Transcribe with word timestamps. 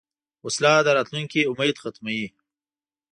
وسله 0.45 0.73
د 0.85 0.87
راتلونکې 0.97 1.47
امید 1.51 1.75
ختموي 1.83 2.25